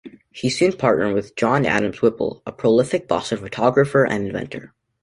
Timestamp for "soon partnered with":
0.49-1.35